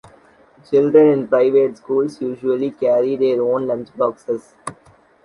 [0.67, 4.55] Children in private schools usually carry their own lunch boxes.